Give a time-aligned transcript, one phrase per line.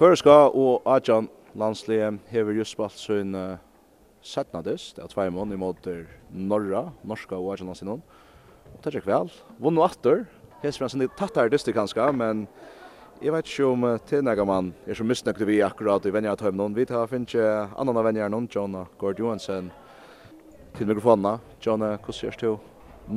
[0.00, 1.26] Føreska og Adjan
[1.60, 3.58] landslige hever just spalt sin uh,
[4.24, 5.84] setnadist, det er tvei mån imot
[6.32, 8.00] Norra, norska og Adjan landslige noen.
[8.70, 9.28] Og det er ikke vel.
[9.60, 10.24] Vunn og atter,
[10.62, 12.46] hester han sin litt tattere dyster kanskje, men
[13.20, 16.56] jeg vet ikke om uh, tilnega man er så misnøkte vi akkurat i venjar tøym
[16.56, 16.80] noen.
[16.80, 19.68] Vi tar finnes ikke annan av venjar noen, John Gord Johansen,
[20.78, 21.36] til mikrofonene.
[21.60, 22.54] John, hvordan gjørs du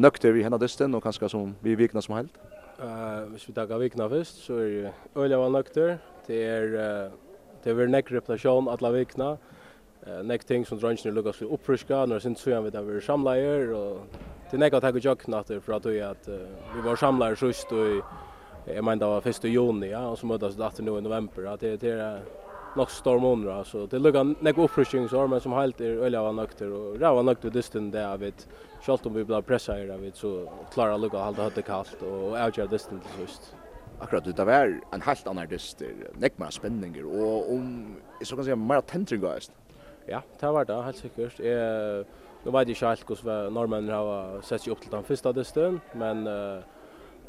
[0.04, 2.36] nøkter vi henne dysten, og kanskje som vi vikna som helt?
[2.76, 7.12] Uh, hvis vi tar vikna først, så er det øyla var nøkter, Det er
[7.64, 9.38] det er nekk reputasjon alla vikna.
[10.04, 13.72] Uh, nekk ting som drunchen lukkast vi uppfriska når sin så vi da vi samleier,
[13.72, 14.02] og
[14.52, 16.36] det nek att at gjort natter för at uh,
[16.76, 18.04] vi var samlar sist og
[18.66, 21.46] jag menar det var 1 juni ja och så möttes det åter nu i november
[21.46, 22.22] att det är
[22.76, 26.72] nok storm under så det lukkar nek oppfriskingsår, men som helt er øyla var nøkter,
[26.74, 28.48] og ræva nøkter distan det er vidt,
[28.82, 33.00] selv om vi blir pressa her, så klarer lukka halda høtte kallt, og avgjør distan
[33.00, 33.54] til sust
[34.00, 37.70] akkurat det var en helt annan dyster, nekk mer spenninger, og om,
[38.20, 39.42] jeg så kan si, mer tentring av
[40.08, 41.40] Ja, det var det, helt sikkert.
[41.40, 42.06] Jeg,
[42.44, 45.80] nå vet jeg ikke helt hvordan nordmennene har sett seg opp til den første dysten,
[45.96, 46.60] men uh,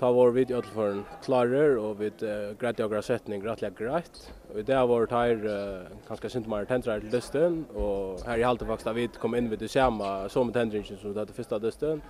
[0.00, 3.62] ta vår video til for en klarer, og vi uh, greit og greit setning greit
[3.62, 4.18] og greit.
[4.50, 8.46] Og det har vært her, uh, ganske synd mer tentring til dysten, og her i
[8.48, 11.38] halte faktisk da vi kom inn ved det samme så med tentringen som det er
[11.38, 12.02] første dysten,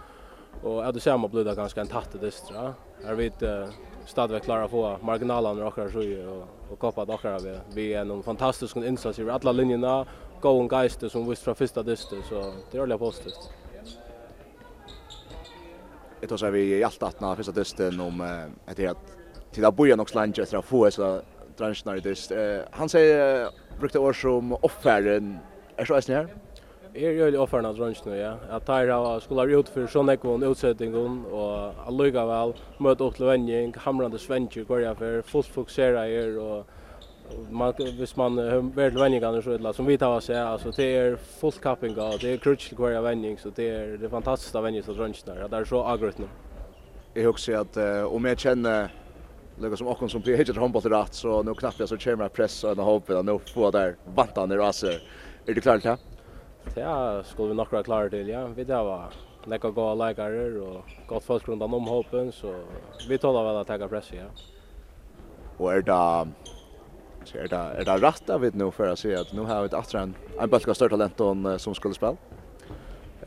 [0.63, 2.75] Och att det ser man det en tatt det stra.
[3.07, 3.43] Jag vet
[4.07, 7.59] stadväg klara få marginalerna och så ju och och koppa akkurat vi.
[7.75, 10.07] Vi är en fantastisk insats i alla linjerna.
[10.41, 12.35] Go and Geist som visst från första dyster så
[12.71, 13.51] det är ordentligt positivt.
[16.21, 18.21] Det var så vi i allt att när första dysten om
[18.67, 19.17] att det att
[19.53, 21.21] till att boja något lunch efter att få så
[21.57, 22.33] dranschnar dyst.
[22.71, 23.49] Han säger
[23.81, 25.39] brukte år som offären
[25.77, 26.29] är så här.
[26.95, 28.37] Er jo offerna av nu, ja.
[28.53, 33.73] Jeg tar av skoler ut for sånn ekvån utsettingen, og allikevel møte opp til vending,
[33.83, 39.43] hamrande svensker går jeg for, fullt fokusera her, og man, hvis man er til vendingene
[39.43, 42.41] så illa, som vi tar oss seg, altså det er fullt kapping og det er
[42.47, 45.65] krutsk til hver vending, så det er det fantastiske vending så drunch där det er
[45.65, 46.29] så agrøtende.
[47.17, 48.89] Jeg husker at uh, om jeg kjenner
[49.59, 52.65] Lukas som Okkon som blir hittet håndball rätt så nu knappt jag så kommer press
[52.65, 55.03] och en hopp och nu får där vantan i raser.
[55.47, 56.14] Är du klar till det?
[56.77, 58.45] Ja, skulle vi nok være klare til, ja.
[58.51, 59.15] Vi det var
[59.47, 62.55] nekka gode leikere og godt folk rundt om hopen, så
[63.09, 64.29] vi tåler vel å ta press, ja.
[65.59, 66.37] Og er det
[67.25, 69.63] Så er det, er det rett av det nå for å si at nå har
[69.63, 72.19] vi et atre en, en bølge av større talent uh, som skulle spille?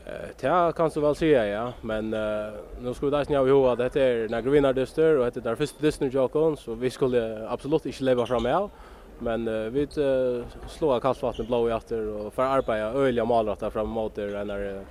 [0.06, 3.50] Eh, ja, kan du vel si ja, men uh, nå skulle vi da av i
[3.50, 7.90] hodet at dette er Nagrovina-dyster, og dette er den første dyster-jokken, så vi skulle absolutt
[7.90, 8.54] ikke leve med.
[8.54, 8.70] av.
[9.18, 13.88] Men uh, vi uh, slår kallvattnet blå i atter och får arbeta öliga malratta fram
[13.88, 14.84] mot det när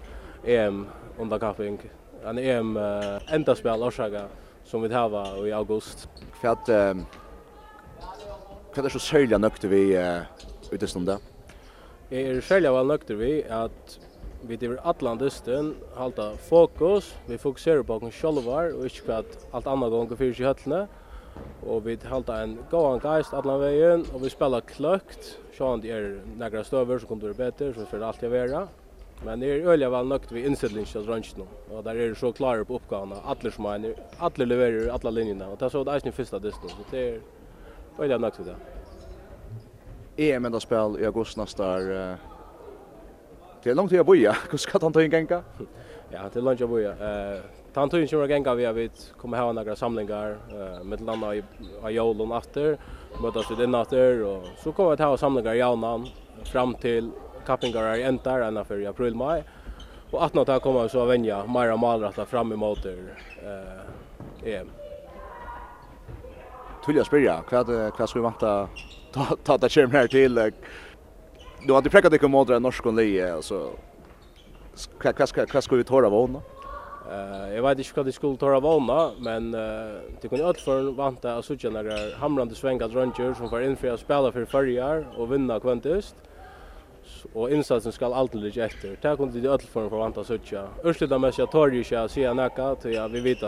[0.45, 0.87] EM
[1.19, 1.79] under kapping.
[2.25, 4.25] En EM uh, enda spel orsaga
[4.63, 6.09] som vi tar i august.
[6.41, 6.65] För att
[8.77, 10.21] det vad så sälja nökt vi uh,
[10.71, 11.17] utestånda?
[12.09, 13.99] Jag är sälja väl nökt vi att
[14.41, 19.47] vi driver allan dysten, halta fokus, vi fokuserar på oss själva och ikke på att
[19.51, 20.87] allt annat gånger fyrs i höllene
[21.67, 25.37] og vi halda en gåan geist allan vegin og vi spela kløkt.
[25.57, 28.67] Sjón er nakra støver som kunnu vera betur så fer alt vera.
[29.25, 32.77] Men er ølja vel nøkt vi innsettlings av rønsjen og der er så klare på
[32.77, 36.19] oppgavene alle som er alle leverer alle linjene og det er så det er ikke
[36.19, 37.17] første distan så det er
[37.97, 38.57] ølja nøkt det
[40.21, 42.19] EM enda spel i august nästa år
[43.63, 44.37] Det är långt tid att boja.
[44.49, 45.43] Hur ska han ta in gänga?
[46.09, 46.91] Ja, det lunch boja.
[46.91, 47.39] Eh,
[47.73, 51.43] tant tog ju gänga vi vet kommer ha några samlingar eh med landa i
[51.83, 52.77] Ajolon efter,
[53.21, 56.07] mötas vi den efter och så kommer vi ha samlingar i Jaunan
[56.43, 57.11] fram till
[57.45, 59.43] Kappingar är entar ända för april maj.
[60.11, 64.67] Och att något här kommer så vänja Mara Malrata fram emot eh EM.
[66.85, 67.67] Tullia spyrja, vad
[67.99, 68.69] vad ska vi vänta
[69.13, 70.35] ta ta ta skärm här till.
[71.65, 73.71] Du har inte präckat dig mot den norskon leje alltså
[74.99, 76.41] Hva skulle vi tåra vågna?
[77.11, 79.59] Eh, jag vet inte vad det skulle tåra vågna, men eh
[80.21, 83.99] det kunde allt för vanta att söka några hamrande svänga dröntjur som får infria att
[83.99, 86.15] spela för förjar och vinna kvantust.
[87.33, 88.97] Och insatsen ska alltid ligga efter.
[89.01, 90.67] Det kunde det allt för vanta att söka.
[90.83, 93.43] Örstlida mest jag tar ju sig se näka till vi vet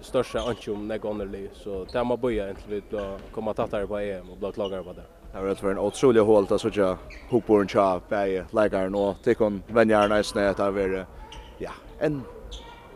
[0.00, 4.52] största anchum nägonnerlig så det man börjar egentligen att komma tattare på EM och bli
[4.52, 5.15] klagare på det.
[5.36, 6.96] Det har vært en otrolig hål där så jag
[7.28, 11.06] hoppar tja bäj lägger nå det kon vänjar nice när det har
[11.58, 12.22] ja en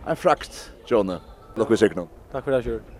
[0.06, 1.20] en frakt Jonne.
[1.54, 2.06] Lukk vi sikker nu.
[2.32, 2.99] Tack för det här kör.